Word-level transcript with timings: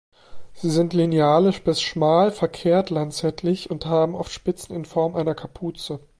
Sie 0.53 0.71
sind 0.71 0.93
linealisch 0.93 1.63
bis 1.63 1.79
schmal 1.79 2.31
verkehrtlanzettlich 2.31 3.69
und 3.69 3.85
haben 3.85 4.15
oft 4.15 4.31
Spitzen 4.31 4.75
in 4.75 4.85
Form 4.85 5.15
einer 5.15 5.35
Kapuze. 5.35 5.99